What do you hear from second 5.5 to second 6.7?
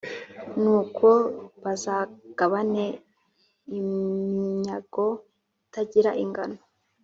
itagira ingano,